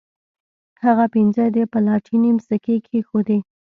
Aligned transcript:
هغه 0.83 1.05
پنځه 1.15 1.43
د 1.55 1.57
پلاټینم 1.71 2.37
سکې 2.47 2.75
کیښودې. 2.85 3.39